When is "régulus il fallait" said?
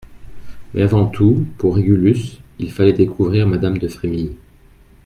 1.75-2.91